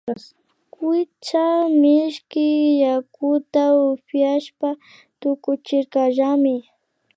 [0.73, 1.43] Kuytsa
[1.81, 2.45] mishki
[2.83, 4.69] yakuta upiashpa
[5.19, 6.55] tukuchirkallami